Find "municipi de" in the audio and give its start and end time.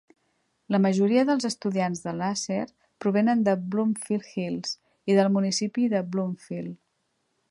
5.39-6.05